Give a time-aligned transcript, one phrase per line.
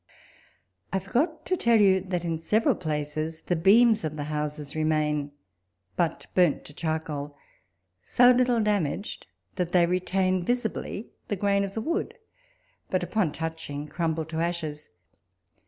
[0.91, 5.31] I forgot to tell you, that in several places the beams of the houses remain,
[5.95, 7.35] but burnt to ckarcoal;
[8.01, 9.27] so little damaged
[9.57, 12.15] that they retain visibly the grain of the wood,
[12.89, 14.89] but upon touching crumble to aslies.